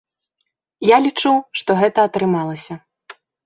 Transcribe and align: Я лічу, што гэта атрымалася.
Я 0.89 0.97
лічу, 1.05 1.33
што 1.61 1.77
гэта 1.85 2.09
атрымалася. 2.13 2.83